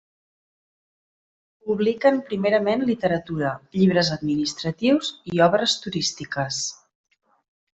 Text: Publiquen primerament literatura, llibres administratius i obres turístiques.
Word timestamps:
Publiquen 1.71 2.17
primerament 2.31 2.85
literatura, 2.87 3.51
llibres 3.77 4.09
administratius 4.17 5.13
i 5.37 5.43
obres 5.51 5.77
turístiques. 5.85 6.65